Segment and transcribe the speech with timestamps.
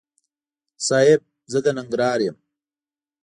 [0.87, 1.21] صاحب!
[1.51, 2.35] زه د ننګرهار یم.